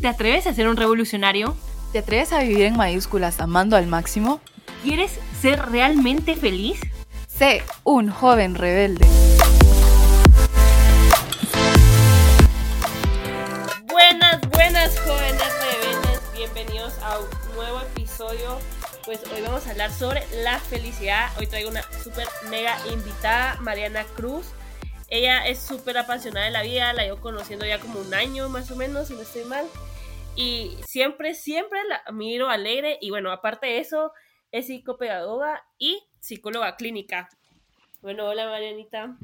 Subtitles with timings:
[0.00, 1.56] ¿Te atreves a ser un revolucionario?
[1.90, 4.42] ¿Te atreves a vivir en mayúsculas amando al máximo?
[4.82, 6.78] ¿Quieres ser realmente feliz?
[7.26, 9.06] Sé un joven rebelde.
[13.86, 18.58] Buenas, buenas jóvenes rebeldes, bienvenidos a un nuevo episodio.
[19.06, 21.30] Pues hoy vamos a hablar sobre la felicidad.
[21.38, 24.48] Hoy traigo una super mega invitada, Mariana Cruz.
[25.08, 28.70] Ella es súper apasionada de la vida, la llevo conociendo ya como un año más
[28.72, 29.64] o menos, si no estoy mal.
[30.36, 32.98] Y siempre, siempre la miro alegre.
[33.00, 34.12] Y bueno, aparte de eso,
[34.52, 37.28] es psicopedagoga y psicóloga clínica.
[38.02, 39.16] Bueno, hola Marianita.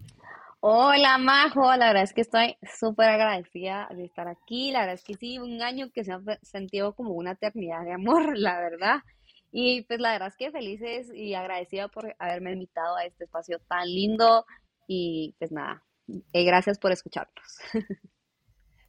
[0.60, 4.70] Hola Majo, la verdad es que estoy súper agradecida de estar aquí.
[4.70, 7.92] La verdad es que sí, un año que se ha sentido como una eternidad de
[7.92, 9.00] amor, la verdad.
[9.50, 13.58] Y pues la verdad es que felices y agradecida por haberme invitado a este espacio
[13.68, 14.46] tan lindo
[14.86, 15.82] y pues nada,
[16.32, 17.58] eh, gracias por escucharnos.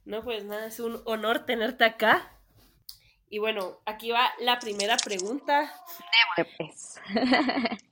[0.04, 2.30] No, pues nada, es un honor tenerte acá.
[3.28, 5.72] Y bueno, aquí va la primera pregunta.
[6.56, 7.00] Pues.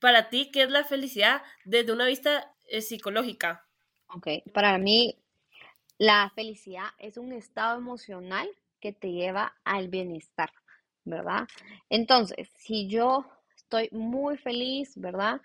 [0.00, 3.66] Para ti, ¿qué es la felicidad desde una vista eh, psicológica?
[4.08, 5.16] Ok, para mí
[5.98, 8.48] la felicidad es un estado emocional
[8.80, 10.50] que te lleva al bienestar,
[11.04, 11.46] ¿verdad?
[11.90, 15.40] Entonces, si yo estoy muy feliz, ¿verdad?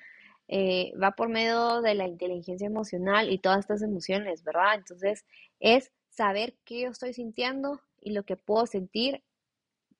[0.47, 4.75] Eh, va por medio de la inteligencia emocional y todas estas emociones, ¿verdad?
[4.75, 5.25] Entonces
[5.59, 9.23] es saber qué yo estoy sintiendo y lo que puedo sentir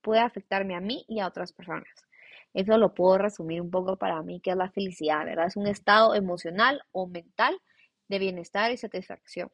[0.01, 1.89] puede afectarme a mí y a otras personas.
[2.53, 5.47] Eso lo puedo resumir un poco para mí, que es la felicidad, ¿verdad?
[5.47, 7.59] Es un estado emocional o mental
[8.07, 9.51] de bienestar y satisfacción.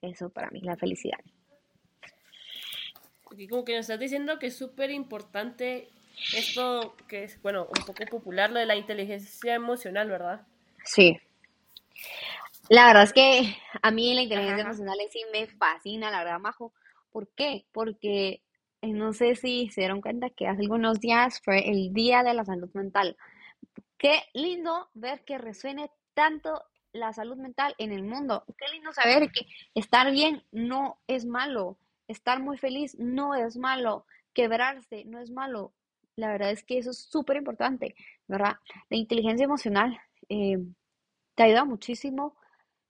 [0.00, 1.20] Eso para mí, la felicidad.
[3.36, 5.88] Y como que nos estás diciendo que es súper importante
[6.36, 10.46] esto que es, bueno, un poco popular, lo de la inteligencia emocional, ¿verdad?
[10.84, 11.18] Sí.
[12.68, 16.72] La verdad es que a mí la inteligencia emocional sí me fascina, la verdad, Majo.
[17.10, 17.66] ¿Por qué?
[17.72, 18.42] Porque
[18.80, 22.34] eh, no sé si se dieron cuenta que hace algunos días fue el Día de
[22.34, 23.16] la Salud Mental.
[23.98, 28.44] Qué lindo ver que resuene tanto la salud mental en el mundo.
[28.58, 31.76] Qué lindo saber que estar bien no es malo,
[32.08, 35.72] estar muy feliz no es malo, quebrarse no es malo,
[36.16, 37.94] la verdad es que eso es súper importante,
[38.28, 38.56] ¿verdad?
[38.88, 39.98] La inteligencia emocional
[40.28, 40.58] eh,
[41.34, 42.36] te ayuda muchísimo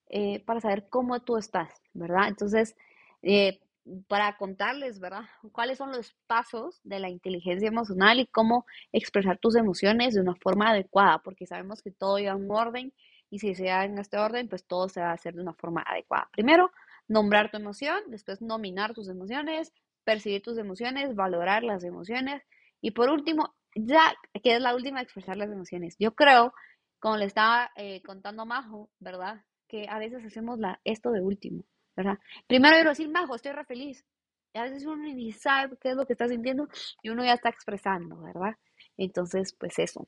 [0.09, 2.29] eh, para saber cómo tú estás, ¿verdad?
[2.29, 2.77] Entonces,
[3.23, 3.61] eh,
[4.09, 5.25] para contarles, ¿verdad?
[5.53, 10.35] ¿Cuáles son los pasos de la inteligencia emocional y cómo expresar tus emociones de una
[10.37, 11.19] forma adecuada?
[11.19, 12.93] Porque sabemos que todo lleva un orden
[13.31, 15.55] y si se da en este orden, pues todo se va a hacer de una
[15.55, 16.29] forma adecuada.
[16.33, 16.71] Primero,
[17.09, 19.73] nombrar tu emoción, después nominar tus emociones,
[20.05, 22.43] percibir tus emociones, valorar las emociones
[22.85, 25.97] y por último, ya que es la última, expresar las emociones.
[25.99, 26.53] Yo creo,
[26.99, 29.43] como le estaba eh, contando a Majo, ¿verdad?
[29.67, 31.65] Que a veces hacemos esto de último,
[31.97, 32.19] ¿verdad?
[32.47, 34.05] Primero quiero decir, Majo, estoy re feliz.
[34.53, 36.69] Y a veces uno ni sabe qué es lo que está sintiendo
[37.03, 38.55] y uno ya está expresando, ¿verdad?
[38.99, 40.07] Entonces, pues eso.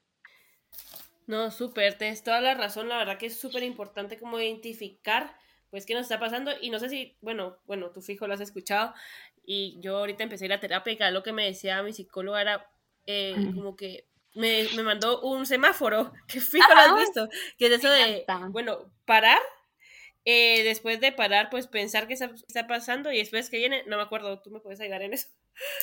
[1.27, 5.35] No, súper, tienes toda la razón, la verdad que es súper importante como identificar
[5.77, 8.41] pues qué nos está pasando y no sé si, bueno, bueno, tu fijo lo has
[8.41, 8.95] escuchado,
[9.45, 12.41] y yo ahorita empecé a ir a terapia y lo que me decía mi psicóloga
[12.41, 12.71] era
[13.05, 17.29] eh, como que me, me, mandó un semáforo, que fijo lo has ah, visto,
[17.59, 19.39] que es eso de, bueno, parar,
[20.25, 23.99] eh, después de parar, pues pensar qué está, está, pasando y después que viene, no
[23.99, 25.29] me acuerdo, tú me puedes ayudar en eso.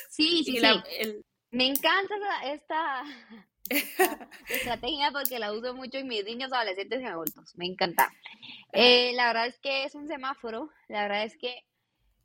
[0.09, 1.21] Sí, sí, sí.
[1.51, 2.15] Me encanta
[2.45, 3.03] esta,
[4.49, 7.55] estrategia porque la uso mucho en mis niños, adolescentes y adultos.
[7.55, 8.09] Me encanta.
[8.75, 10.71] Eh, la verdad es que es un semáforo.
[10.87, 11.63] La verdad es que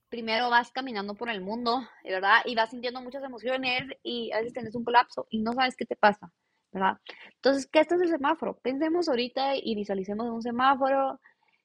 [0.08, 2.38] primero vas caminando por el mundo, ¿verdad?
[2.46, 5.84] Y vas sintiendo muchas emociones y a veces tienes un colapso y no sabes qué
[5.84, 6.32] te pasa,
[6.72, 6.98] ¿verdad?
[7.34, 8.56] Entonces, ¿qué este es el semáforo?
[8.62, 11.20] Pensemos ahorita y visualicemos un semáforo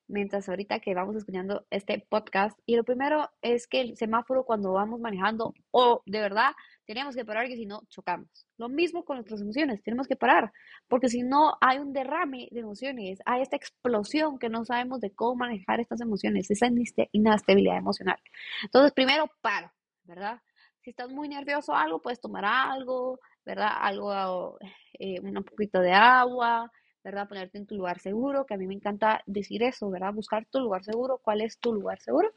[0.07, 2.59] mientras ahorita que vamos escuchando este podcast.
[2.65, 6.51] Y lo primero es que el semáforo cuando vamos manejando o de verdad
[6.85, 8.45] tenemos que parar que si no chocamos.
[8.57, 10.51] Lo mismo con nuestras emociones, tenemos que parar,
[10.87, 15.11] porque si no hay un derrame de emociones, hay esta explosión que no sabemos de
[15.11, 16.67] cómo manejar estas emociones, esa
[17.11, 18.17] inestabilidad emocional.
[18.63, 19.71] Entonces, primero paro,
[20.03, 20.41] ¿verdad?
[20.81, 23.71] Si estás muy nervioso algo, puedes tomar algo, ¿verdad?
[23.79, 24.57] Algo,
[24.99, 26.69] eh, un poquito de agua,
[27.03, 27.27] ¿verdad?
[27.27, 30.13] Ponerte en tu lugar seguro, que a mí me encanta decir eso, ¿verdad?
[30.13, 32.31] Buscar tu lugar seguro, ¿cuál es tu lugar seguro?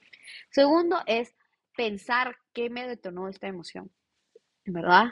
[0.50, 1.34] Segundo es
[1.76, 3.90] pensar qué me detonó esta emoción.
[4.66, 5.06] ¿Verdad?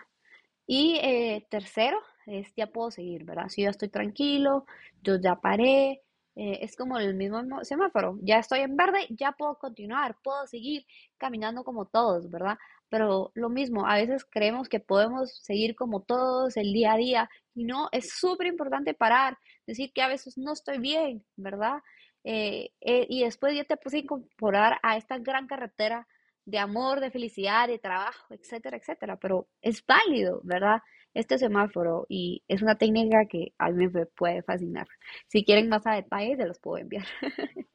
[0.67, 3.49] Y eh, tercero, es ya puedo seguir, ¿verdad?
[3.49, 4.67] Si yo estoy tranquilo,
[5.03, 6.03] yo ya paré,
[6.37, 10.87] eh, es como el mismo semáforo, ya estoy en verde, ya puedo continuar, puedo seguir
[11.19, 12.59] caminando como todos, ¿verdad?
[12.89, 17.31] Pero lo mismo, a veces creemos que podemos seguir como todos el día a día
[17.55, 21.81] y no, es súper importante parar, decir que a veces no estoy bien, ¿verdad?
[22.25, 26.09] Eh, y después ya te puse a incorporar a esta gran carretera
[26.46, 30.82] de amor, de felicidad, de trabajo, etcétera, etcétera, pero es válido, ¿verdad?
[31.14, 34.87] Este semáforo y es una técnica que a mí me puede fascinar.
[35.29, 37.06] Si quieren más a detalle, se los puedo enviar.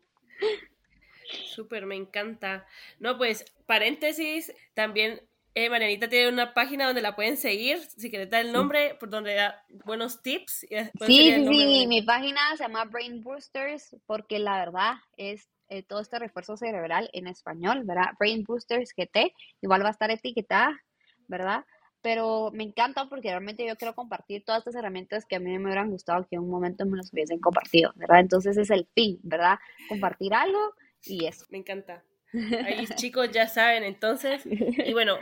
[1.45, 2.65] Súper, me encanta.
[2.99, 5.21] No, pues, paréntesis, también
[5.55, 9.09] eh, Marianita tiene una página donde la pueden seguir, si quieres dar el nombre, por
[9.09, 10.65] donde da buenos tips.
[11.05, 16.19] Sí, sí, mi página se llama Brain Boosters porque la verdad es eh, todo este
[16.19, 18.11] refuerzo cerebral en español, ¿verdad?
[18.19, 20.79] Brain Boosters GT, igual va a estar etiquetada,
[21.27, 21.65] ¿verdad?
[22.01, 25.65] Pero me encanta porque realmente yo quiero compartir todas estas herramientas que a mí me
[25.65, 28.19] hubieran gustado que en un momento me las hubiesen compartido, ¿verdad?
[28.19, 29.59] Entonces es el fin, ¿verdad?
[29.87, 30.73] Compartir algo
[31.03, 31.45] y eso.
[31.49, 32.03] Me encanta.
[32.33, 34.43] Ahí chicos ya saben entonces.
[34.45, 35.17] Y bueno,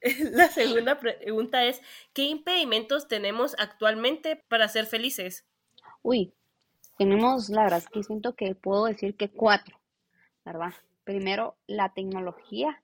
[0.32, 1.80] la segunda pregunta es,
[2.12, 5.46] ¿qué impedimentos tenemos actualmente para ser felices?
[6.02, 6.34] Uy,
[6.98, 9.78] tenemos, la verdad es que siento que puedo decir que cuatro,
[11.04, 12.82] Primero, la tecnología.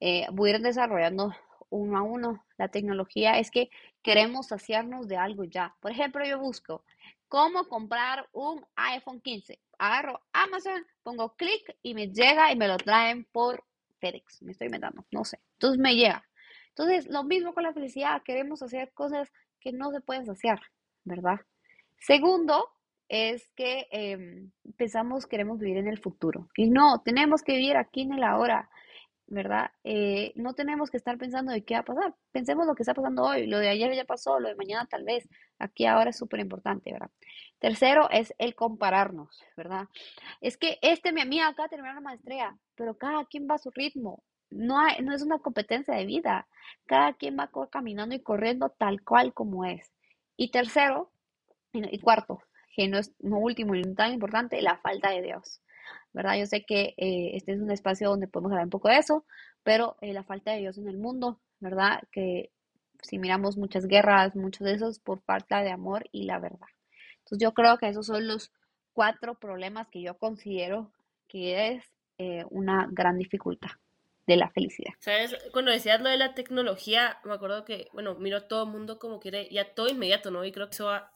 [0.00, 1.34] Eh, voy a ir desarrollando
[1.70, 2.44] uno a uno.
[2.56, 3.70] La tecnología es que
[4.02, 5.74] queremos saciarnos de algo ya.
[5.80, 6.84] Por ejemplo, yo busco
[7.28, 9.58] cómo comprar un iPhone 15.
[9.78, 13.64] Agarro Amazon, pongo clic y me llega y me lo traen por
[14.00, 14.42] FedEx.
[14.42, 15.38] Me estoy inventando, no sé.
[15.54, 16.24] Entonces me llega.
[16.68, 18.22] Entonces, lo mismo con la felicidad.
[18.22, 20.60] Queremos hacer cosas que no se pueden saciar,
[21.04, 21.40] ¿verdad?
[21.98, 22.68] Segundo,
[23.10, 26.48] es que em, pensamos queremos vivir en el futuro.
[26.56, 28.70] Y no, tenemos que vivir aquí en el ahora.
[29.26, 29.70] ¿verdad?
[29.84, 32.14] Eh, no tenemos que estar pensando de qué va a pasar.
[32.32, 33.46] Pensemos lo que está pasando hoy.
[33.46, 35.28] Lo de ayer ya pasó, lo de mañana tal vez.
[35.58, 37.10] Aquí ahora es súper importante, ¿verdad?
[37.60, 39.86] Tercero es el compararnos, ¿verdad?
[40.40, 43.70] Es que este, mi amiga, acá terminó la maestría, pero cada quien va a su
[43.70, 44.24] ritmo.
[44.50, 46.48] No, hay, no es una competencia de vida.
[46.86, 49.92] Cada quien va caminando y corriendo tal cual como es.
[50.36, 51.12] Y tercero,
[51.72, 52.42] y cuarto,
[52.74, 55.60] que no es no último y tan importante, la falta de Dios.
[56.12, 56.36] ¿verdad?
[56.36, 59.24] Yo sé que eh, este es un espacio donde podemos hablar un poco de eso,
[59.62, 62.02] pero eh, la falta de Dios en el mundo, ¿verdad?
[62.10, 62.50] Que
[63.02, 66.68] si miramos muchas guerras, muchos de esos por falta de amor y la verdad.
[67.18, 68.52] Entonces yo creo que esos son los
[68.92, 70.92] cuatro problemas que yo considero
[71.28, 71.84] que es
[72.18, 73.70] eh, una gran dificultad
[74.26, 74.92] de la felicidad.
[74.98, 75.36] ¿Sabes?
[75.52, 79.20] Cuando decías lo de la tecnología, me acuerdo que, bueno, miro todo el mundo como
[79.20, 80.44] quiere, ya todo inmediato, ¿no?
[80.44, 81.12] Y creo que eso va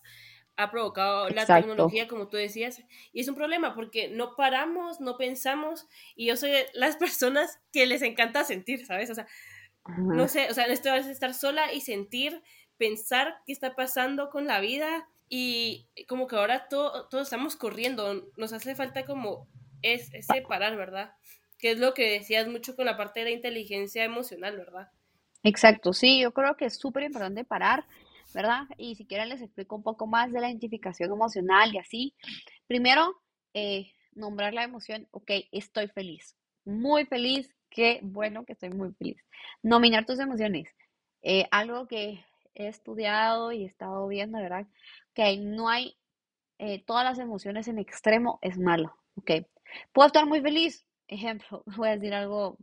[0.56, 2.82] ha provocado la tecnología, como tú decías.
[3.12, 5.86] Y es un problema porque no paramos, no pensamos.
[6.16, 9.10] Y yo soy de las personas que les encanta sentir, ¿sabes?
[9.10, 9.26] O sea,
[9.98, 12.42] no sé, o sea, esto es estar sola y sentir,
[12.78, 15.08] pensar qué está pasando con la vida.
[15.28, 18.30] Y como que ahora todo, todos estamos corriendo.
[18.36, 19.48] Nos hace falta como
[19.82, 21.14] es, es separar, ¿verdad?
[21.58, 24.90] Que es lo que decías mucho con la parte de la inteligencia emocional, ¿verdad?
[25.42, 27.84] Exacto, sí, yo creo que es súper importante parar
[28.34, 28.64] ¿verdad?
[28.76, 32.14] Y si quieren les explico un poco más de la identificación emocional y así.
[32.66, 33.14] Primero,
[33.54, 39.16] eh, nombrar la emoción, ok, estoy feliz, muy feliz, qué bueno que estoy muy feliz.
[39.62, 40.68] Nominar tus emociones,
[41.22, 44.66] eh, algo que he estudiado y he estado viendo, ¿verdad?
[45.14, 45.96] Que no hay,
[46.58, 49.30] eh, todas las emociones en extremo es malo, ok.
[49.92, 52.58] Puedo estar muy feliz, ejemplo, voy a decir algo,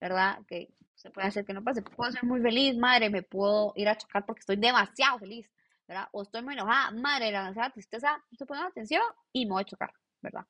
[0.00, 0.40] ¿verdad?
[0.46, 1.82] Que se puede hacer que no pase.
[1.82, 5.50] Puedo ser muy feliz, madre, me puedo ir a chocar porque estoy demasiado feliz,
[5.88, 6.08] ¿verdad?
[6.12, 9.02] O estoy muy enojada, madre, la demasiada tristeza, estoy poniendo atención
[9.32, 10.46] y me voy a chocar, ¿verdad?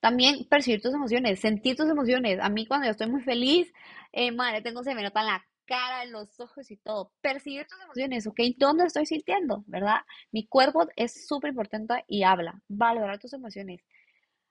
[0.00, 2.38] También percibir tus emociones, sentir tus emociones.
[2.40, 3.72] A mí cuando yo estoy muy feliz,
[4.12, 7.12] eh, madre, tengo, se me nota en la cara, en los ojos y todo.
[7.20, 8.40] Percibir tus emociones, ¿ok?
[8.58, 9.62] ¿Dónde estoy sintiendo?
[9.66, 10.00] ¿Verdad?
[10.32, 12.60] Mi cuerpo es súper importante y habla.
[12.68, 13.80] Valorar tus emociones.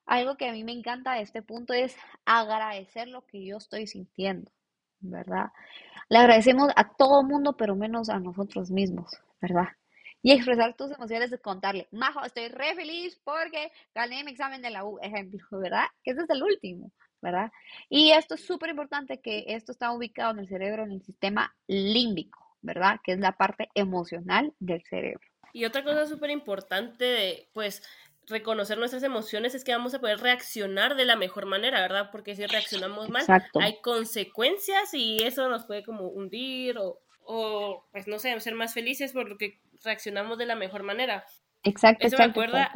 [0.05, 3.85] Algo que a mí me encanta de este punto es agradecer lo que yo estoy
[3.85, 4.51] sintiendo.
[4.99, 5.51] ¿Verdad?
[6.09, 9.67] Le agradecemos a todo mundo, pero menos a nosotros mismos, ¿verdad?
[10.21, 14.69] Y expresar tus emociones de contarle, Majo, estoy re feliz porque gané mi examen de
[14.69, 15.85] la U, ejemplo, ¿verdad?
[16.03, 16.91] Que ese es el último,
[17.21, 17.51] ¿verdad?
[17.89, 21.55] Y esto es súper importante que esto está ubicado en el cerebro, en el sistema
[21.67, 22.99] límbico, ¿verdad?
[23.03, 25.21] Que es la parte emocional del cerebro.
[25.53, 27.81] Y otra cosa súper importante pues,
[28.29, 32.09] reconocer nuestras emociones es que vamos a poder reaccionar de la mejor manera, ¿verdad?
[32.11, 33.25] Porque si reaccionamos mal,
[33.59, 38.73] hay consecuencias y eso nos puede como hundir o, o, pues no sé, ser más
[38.73, 41.25] felices porque reaccionamos de la mejor manera.
[41.63, 42.05] Exacto.
[42.05, 42.71] Eso me acuerda,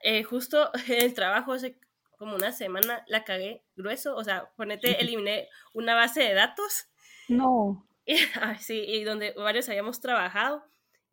[0.00, 1.78] eh, justo en el trabajo hace
[2.18, 6.88] como una semana la cagué grueso, o sea, ponete, eliminé una base de datos.
[7.28, 7.86] No.
[8.06, 8.18] Y,
[8.58, 10.62] sí, y donde varios habíamos trabajado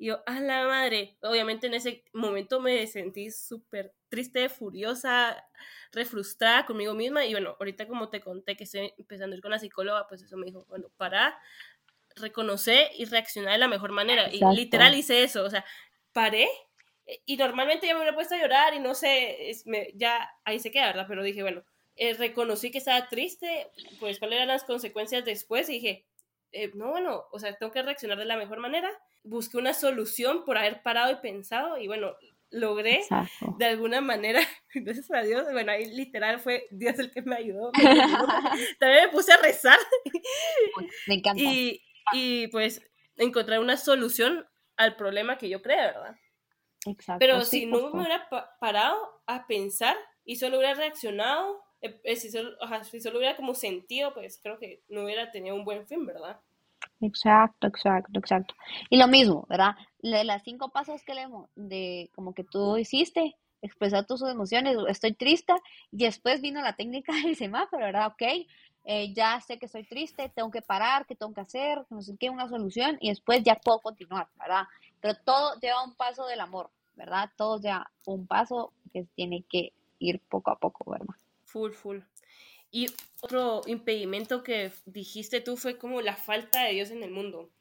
[0.01, 5.45] y yo, a la madre, obviamente en ese momento me sentí súper triste, furiosa,
[5.91, 7.23] refrustrada conmigo misma.
[7.23, 10.23] Y bueno, ahorita como te conté que estoy empezando a ir con la psicóloga, pues
[10.23, 11.39] eso me dijo, bueno, para
[12.15, 14.27] reconocer y reaccionar de la mejor manera.
[14.33, 15.63] Y literal hice eso, o sea,
[16.13, 16.49] paré
[17.27, 20.57] y normalmente ya me hubiera puesto a llorar y no sé, es, me, ya ahí
[20.57, 21.05] se queda, ¿verdad?
[21.07, 21.63] Pero dije, bueno,
[21.95, 26.07] eh, reconocí que estaba triste, pues cuáles eran las consecuencias después y dije,
[26.51, 28.89] eh, no, bueno, o sea, tengo que reaccionar de la mejor manera.
[29.23, 32.15] Busqué una solución por haber parado y pensado y bueno,
[32.49, 33.01] logré
[33.57, 34.41] de alguna manera,
[34.73, 37.71] gracias a Dios, bueno, ahí literal fue Dios el que me ayudó.
[38.79, 39.79] también me puse a rezar.
[41.07, 41.41] Me encanta.
[41.41, 41.81] Y,
[42.13, 42.81] y pues
[43.15, 44.45] encontrar una solución
[44.77, 46.15] al problema que yo creé, ¿verdad?
[46.85, 47.19] Exacto.
[47.19, 48.27] Pero si no me hubiera
[48.59, 52.51] parado a pensar y solo hubiera reaccionado, eh, eh, si, solo,
[52.83, 56.39] si solo hubiera como sentido, pues creo que no hubiera tenido un buen fin, ¿verdad?
[57.01, 58.53] Exacto, exacto, exacto.
[58.89, 59.75] Y lo mismo, ¿verdad?
[60.01, 65.13] De las cinco pasos que le de como que tú hiciste, expresar tus emociones, estoy
[65.13, 65.53] triste,
[65.91, 68.07] y después vino la técnica del semáforo, ¿verdad?
[68.07, 68.47] Ok,
[68.85, 71.85] eh, ya sé que estoy triste, tengo que parar, ¿qué tengo que hacer?
[71.89, 74.63] No sé qué, una solución, y después ya puedo continuar, ¿verdad?
[74.99, 77.29] Pero todo lleva un paso del amor, ¿verdad?
[77.35, 81.15] Todo lleva un paso que tiene que ir poco a poco, ¿verdad?
[81.51, 81.99] Full, full.
[82.71, 82.87] Y
[83.21, 87.51] otro impedimento que dijiste tú fue como la falta de Dios en el mundo.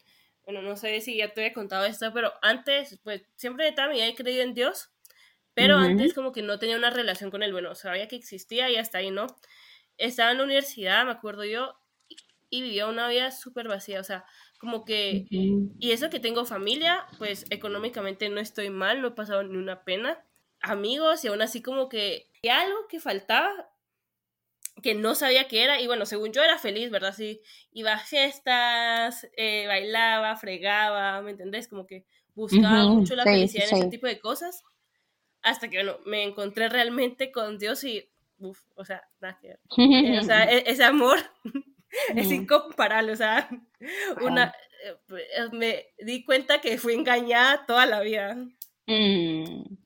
[0.44, 4.06] Bueno, no sé si ya te había contado esto, pero antes, pues siempre de vida
[4.06, 4.90] he creído en Dios,
[5.54, 7.52] pero antes como que no tenía una relación con él.
[7.52, 9.26] Bueno, sabía que existía y hasta ahí, ¿no?
[9.98, 11.74] Estaba en la universidad, me acuerdo yo,
[12.48, 14.24] y vivía una vida súper vacía, o sea,
[14.58, 19.42] como que, y eso que tengo familia, pues económicamente no estoy mal, no he pasado
[19.42, 20.24] ni una pena,
[20.60, 23.70] amigos, y aún así como que algo que faltaba,
[24.82, 27.14] que no sabía qué era, y bueno, según yo era feliz, ¿verdad?
[27.14, 27.40] Sí,
[27.72, 31.68] iba a fiestas, eh, bailaba, fregaba, ¿me entendés?
[31.68, 34.62] Como que buscaba mucho la felicidad en ese tipo de cosas,
[35.42, 38.08] hasta que, bueno, me encontré realmente con Dios y,
[38.38, 39.60] uff, o sea, nada que ver.
[39.76, 41.18] Eh, o sea, e-, ese amor
[42.14, 43.48] es incomparable, o sea,
[44.22, 48.36] una, eh, me di cuenta que fui engañada toda la vida.
[48.86, 49.79] Mm.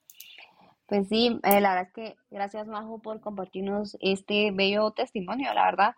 [0.86, 5.64] Pues sí, eh, la verdad es que gracias Majo por compartirnos este bello testimonio, la
[5.64, 5.94] verdad.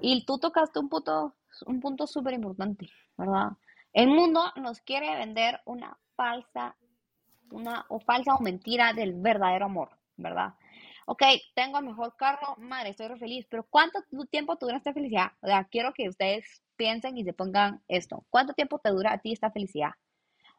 [0.00, 1.34] Y tú tocaste un punto,
[1.66, 3.52] un punto súper importante, ¿verdad?
[3.92, 6.74] El mundo nos quiere vender una falsa,
[7.50, 10.54] una o falsa o mentira del verdadero amor, ¿verdad?
[11.06, 11.22] ok,
[11.54, 14.00] tengo el mejor carro, madre, estoy re feliz, pero ¿cuánto
[14.30, 15.32] tiempo te dura esta felicidad?
[15.40, 18.24] O sea, quiero que ustedes piensen y se pongan esto.
[18.30, 19.92] ¿Cuánto tiempo te dura a ti esta felicidad?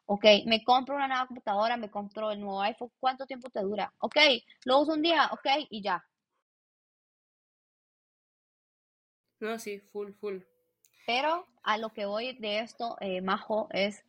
[0.07, 3.91] Ok, me compro una nueva computadora, me compro el nuevo iPhone, ¿cuánto tiempo te dura?
[3.99, 4.17] Ok,
[4.65, 6.03] lo uso un día, ok, y ya.
[9.39, 10.37] No, sí, full, full.
[11.05, 14.03] Pero a lo que voy de esto, eh, Majo, es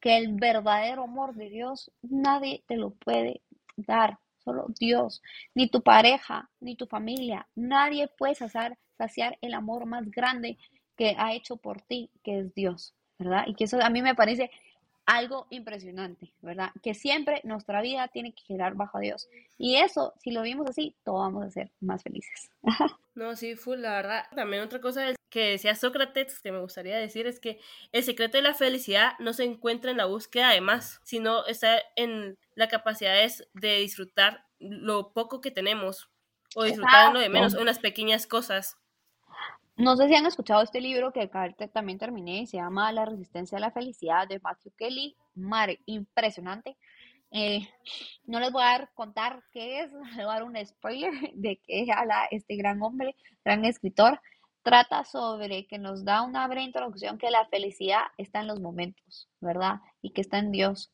[0.00, 3.42] que el verdadero amor de Dios nadie te lo puede
[3.76, 5.22] dar solo Dios,
[5.54, 7.48] ni tu pareja, ni tu familia.
[7.54, 10.56] Nadie puede saciar, saciar el amor más grande
[10.96, 13.44] que ha hecho por ti, que es Dios, ¿verdad?
[13.46, 14.50] Y que eso a mí me parece
[15.08, 16.70] algo impresionante, ¿verdad?
[16.82, 19.26] Que siempre nuestra vida tiene que girar bajo Dios.
[19.56, 22.50] Y eso, si lo vimos así, todos vamos a ser más felices.
[23.14, 24.24] no, sí, full, la verdad.
[24.36, 27.58] También otra cosa que decía Sócrates, que me gustaría decir, es que
[27.92, 31.78] el secreto de la felicidad no se encuentra en la búsqueda de más, sino está
[31.96, 33.14] en la capacidad
[33.54, 36.10] de disfrutar lo poco que tenemos,
[36.54, 38.76] o disfrutar lo de menos, unas pequeñas cosas.
[39.78, 41.30] No sé si han escuchado este libro que
[41.72, 45.16] también terminé, se llama La resistencia a la felicidad de Matthew Kelly.
[45.36, 46.76] Madre, impresionante.
[47.30, 47.60] Eh,
[48.24, 51.58] no les voy a dar, contar qué es, les voy a dar un spoiler de
[51.58, 54.20] que habla este gran hombre, gran escritor.
[54.64, 59.28] Trata sobre que nos da una breve introducción que la felicidad está en los momentos,
[59.40, 59.76] ¿verdad?
[60.02, 60.90] Y que está en Dios.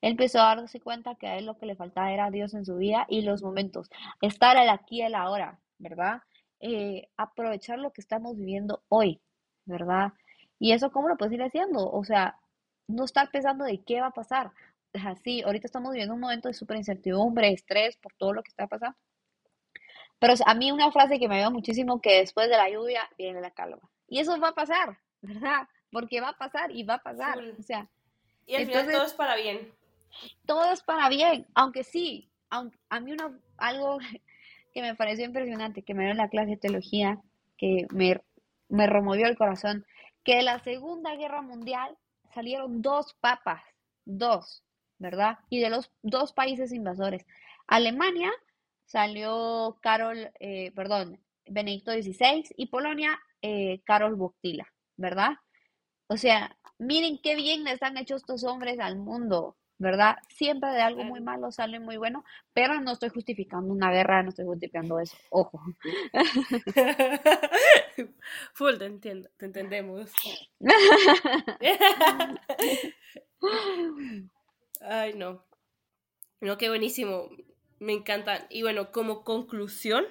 [0.00, 2.64] Él empezó a darse cuenta que a él lo que le faltaba era Dios en
[2.64, 3.90] su vida y los momentos,
[4.20, 6.22] estar al aquí y al ahora, ¿verdad?
[6.60, 9.20] Eh, aprovechar lo que estamos viviendo hoy,
[9.64, 10.12] ¿verdad?
[10.58, 11.90] Y eso, ¿cómo lo puedes ir haciendo?
[11.90, 12.38] O sea,
[12.88, 14.50] no estar pensando de qué va a pasar.
[14.92, 18.66] Así, ahorita estamos viviendo un momento de súper incertidumbre, estrés por todo lo que está
[18.66, 18.96] pasando.
[20.18, 23.40] Pero a mí una frase que me ayuda muchísimo, que después de la lluvia viene
[23.40, 23.88] la calma.
[24.08, 25.68] Y eso va a pasar, ¿verdad?
[25.92, 27.38] Porque va a pasar y va a pasar.
[27.38, 27.88] O sea,
[28.46, 29.72] y al final todo es para bien.
[30.46, 33.98] Todo es para bien, aunque sí, aunque, a mí una, algo
[34.78, 37.20] que me pareció impresionante, que me dio la clase de teología,
[37.56, 38.20] que me,
[38.68, 39.84] me removió el corazón,
[40.22, 41.98] que de la Segunda Guerra Mundial
[42.32, 43.60] salieron dos papas,
[44.04, 44.62] dos,
[44.98, 45.38] ¿verdad?
[45.50, 47.26] Y de los dos países invasores.
[47.66, 48.30] Alemania
[48.84, 55.32] salió Carol, eh, perdón, Benedicto XVI y Polonia, eh, Karol Wojtyla, ¿verdad?
[56.06, 60.16] O sea, miren qué bien les han hecho estos hombres al mundo, ¿verdad?
[60.28, 64.30] Siempre de algo muy malo sale muy bueno, pero no estoy justificando una guerra, no
[64.30, 65.60] estoy justificando eso, ojo.
[68.54, 70.12] Full, te entiendo, te entendemos.
[74.80, 75.44] Ay, no.
[76.40, 77.28] No, qué buenísimo.
[77.78, 78.46] Me encantan.
[78.50, 80.04] Y bueno, como conclusión,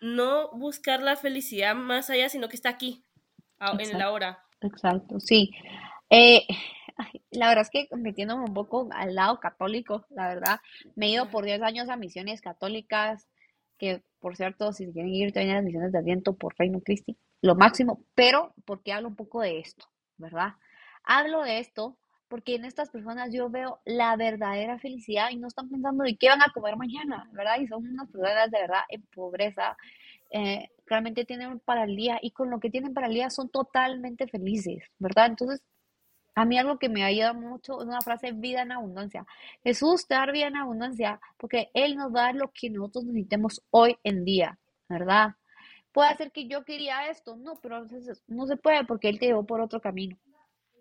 [0.00, 3.04] no buscar la felicidad más allá, sino que está aquí,
[3.78, 4.44] en el ahora.
[4.60, 5.50] Exacto, sí.
[6.10, 6.46] Eh,
[7.30, 10.60] la verdad es que metiéndome un poco al lado católico, la verdad,
[10.94, 13.28] me he ido por 10 años a misiones católicas,
[13.78, 17.18] que por cierto, si quieren ir también a las misiones de Adviento por Reino Cristi,
[17.42, 19.86] lo máximo, pero porque hablo un poco de esto,
[20.16, 20.54] ¿verdad?
[21.04, 21.98] Hablo de esto
[22.28, 26.28] porque en estas personas yo veo la verdadera felicidad y no están pensando de qué
[26.28, 27.60] van a comer mañana, ¿verdad?
[27.60, 29.76] Y son unas personas de verdad en pobreza,
[30.30, 33.50] eh, realmente tienen para el día y con lo que tienen para el día son
[33.50, 35.26] totalmente felices, ¿verdad?
[35.26, 35.62] Entonces,
[36.34, 39.26] a mí algo que me ayuda mucho es una frase, vida en abundancia.
[39.62, 43.04] Jesús te da vida en abundancia porque Él nos va a dar lo que nosotros
[43.04, 45.34] necesitemos hoy en día, ¿verdad?
[45.92, 47.86] Puede ser que yo quería esto, no, pero
[48.26, 50.16] no se puede porque Él te llevó por otro camino,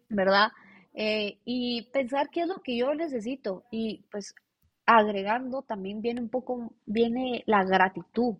[0.09, 0.51] ¿verdad?
[0.95, 4.35] Eh, y pensar qué es lo que yo necesito y pues
[4.85, 8.35] agregando también viene un poco, viene la gratitud,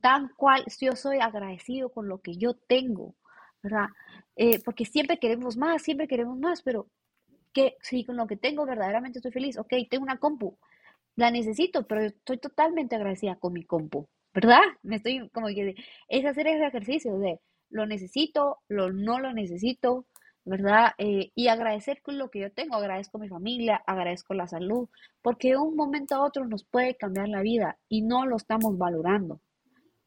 [0.00, 3.14] tan cual yo soy agradecido con lo que yo tengo,
[3.62, 3.88] ¿verdad?
[4.36, 6.88] Eh, porque siempre queremos más, siempre queremos más, pero
[7.52, 10.58] que si con lo que tengo verdaderamente estoy feliz, ok, tengo una compu,
[11.16, 14.60] la necesito, pero estoy totalmente agradecida con mi compu, ¿verdad?
[14.82, 15.74] Me estoy como que
[16.08, 20.06] es hacer ese ejercicio de lo necesito, lo no lo necesito,
[20.44, 20.92] ¿verdad?
[20.98, 24.88] Eh, y agradecer con lo que yo tengo, agradezco mi familia, agradezco la salud,
[25.22, 28.78] porque de un momento a otro nos puede cambiar la vida y no lo estamos
[28.78, 29.40] valorando,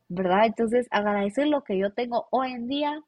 [0.09, 0.45] ¿verdad?
[0.45, 3.03] Entonces, agradecer lo que yo tengo hoy en día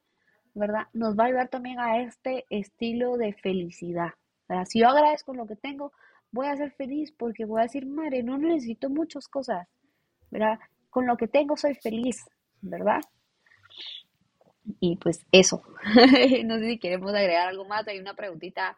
[0.53, 0.87] ¿verdad?
[0.93, 4.11] Nos va a ayudar también a este estilo de felicidad.
[4.65, 5.91] Si yo agradezco lo que tengo,
[6.31, 9.67] voy a ser feliz porque voy a decir, madre, no necesito muchas cosas,
[10.29, 10.59] ¿verdad?
[10.89, 12.23] Con lo que tengo soy feliz,
[12.61, 13.01] ¿verdad?
[14.79, 15.63] Y pues eso.
[16.45, 17.87] no sé si queremos agregar algo más.
[17.87, 18.77] Hay una preguntita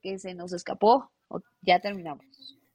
[0.00, 2.26] que se nos escapó o ya terminamos.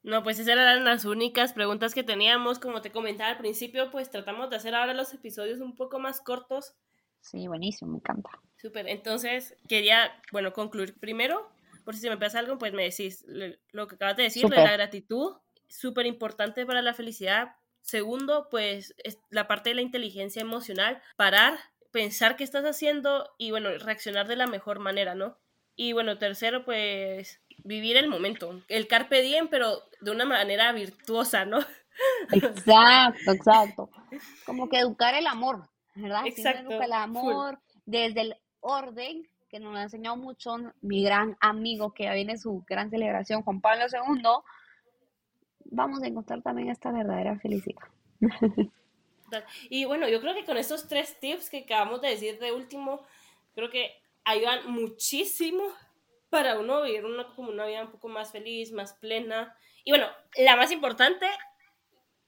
[0.03, 2.59] No, pues esas eran las únicas preguntas que teníamos.
[2.59, 6.21] Como te comentaba al principio, pues tratamos de hacer ahora los episodios un poco más
[6.21, 6.75] cortos
[7.21, 8.29] Sí, buenísimo, me encanta.
[8.55, 11.49] Súper, entonces quería, bueno, concluir primero,
[11.85, 13.25] por si se me pasa algo, pues me decís
[13.71, 15.35] lo que acabas de decir, la gratitud,
[15.67, 17.55] súper importante para la felicidad.
[17.81, 21.57] Segundo, pues es la parte de la inteligencia emocional, parar,
[21.91, 25.37] pensar qué estás haciendo y, bueno, reaccionar de la mejor manera, ¿no?
[25.75, 31.45] Y bueno, tercero, pues vivir el momento, el carpe diem, pero de una manera virtuosa,
[31.45, 31.59] ¿no?
[32.31, 33.89] Exacto, exacto.
[34.45, 35.67] Como que educar el amor,
[36.01, 36.25] ¿verdad?
[36.25, 36.81] Exacto.
[36.81, 42.37] el amor, desde el orden, que nos ha enseñado mucho mi gran amigo que viene
[42.37, 44.21] su gran celebración, Juan Pablo II,
[45.65, 47.81] vamos a encontrar también esta verdadera felicidad.
[49.69, 53.01] Y bueno, yo creo que con estos tres tips que acabamos de decir de último,
[53.53, 53.91] creo que
[54.23, 55.63] ayudan muchísimo
[56.29, 59.55] para uno vivir una, como una vida un poco más feliz, más plena.
[59.83, 60.07] Y bueno,
[60.37, 61.25] la más importante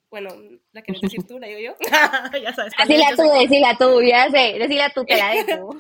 [0.10, 0.30] bueno,
[0.72, 1.76] la que no decir tú, la digo yo.
[2.42, 2.74] ya sabes.
[2.78, 5.70] Decila tú, decila tú, ya sé, decila tú, te la dejo.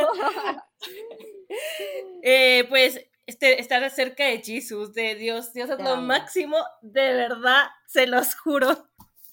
[2.24, 5.54] eh, pues este, estar cerca de Jesús, de Dios.
[5.54, 8.88] Dios es lo máximo, de verdad, se los juro.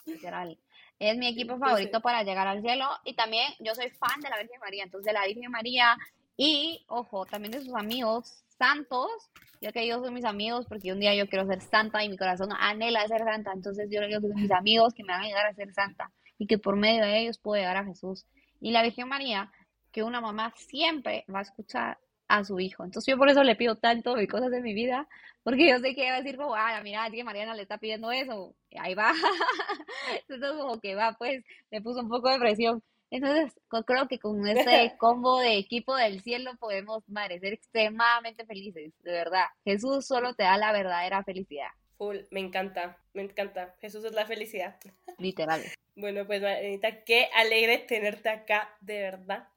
[0.04, 0.58] Literal.
[0.98, 4.38] Es mi equipo favorito para llegar al cielo y también yo soy fan de la
[4.38, 5.94] Virgen María, entonces de la Virgen María
[6.38, 11.00] y, ojo, también de sus amigos santos yo que ellos son mis amigos porque un
[11.00, 13.52] día yo quiero ser santa y mi corazón anhela ser santa.
[13.52, 16.12] Entonces yo digo que son mis amigos que me van a ayudar a ser santa
[16.38, 18.26] y que por medio de ellos puedo llegar a Jesús.
[18.60, 19.50] Y la Virgen María,
[19.92, 22.84] que una mamá siempre va a escuchar a su hijo.
[22.84, 25.08] Entonces yo por eso le pido tanto de cosas en mi vida,
[25.42, 28.10] porque yo sé que va a decir como, ah, mira, que Mariana le está pidiendo
[28.10, 29.12] eso, ahí va.
[30.28, 32.82] Entonces como que va, pues, le puso un poco de presión.
[33.10, 33.52] Entonces,
[33.86, 39.46] creo que con este combo de equipo del cielo podemos parecer extremadamente felices, de verdad.
[39.64, 41.68] Jesús solo te da la verdadera felicidad.
[41.98, 43.74] Full, me encanta, me encanta.
[43.80, 44.78] Jesús es la felicidad.
[45.18, 45.62] Literal.
[45.94, 49.48] Bueno, pues Manita, qué alegre tenerte acá, de verdad.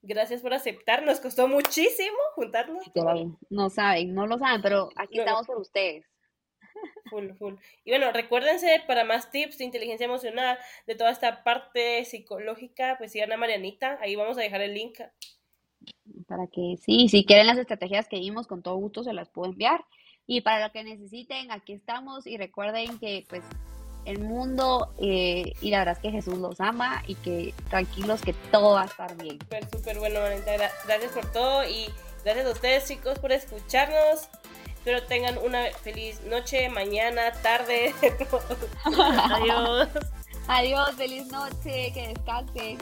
[0.00, 2.86] Gracias por aceptar, nos costó muchísimo juntarnos.
[2.86, 3.36] Literal.
[3.50, 6.06] No saben, no lo saben, pero aquí estamos por ustedes.
[7.10, 7.54] Full, full.
[7.84, 13.12] Y bueno, recuérdense para más tips de inteligencia emocional, de toda esta parte psicológica, pues
[13.12, 14.98] sigan a Marianita, ahí vamos a dejar el link.
[16.26, 19.50] Para que sí, si quieren las estrategias que vimos, con todo gusto se las puedo
[19.50, 19.84] enviar.
[20.26, 23.42] Y para lo que necesiten, aquí estamos y recuerden que pues
[24.04, 28.32] el mundo eh, y la verdad es que Jesús los ama y que tranquilos que
[28.50, 29.38] todo va a estar bien.
[29.40, 30.70] Súper, súper bueno, Marianita.
[30.86, 31.88] Gracias por todo y
[32.24, 34.28] gracias a ustedes chicos por escucharnos.
[34.78, 37.92] Espero tengan una feliz noche, mañana, tarde.
[38.84, 39.88] Adiós.
[40.46, 42.78] Adiós, feliz noche, que descansen.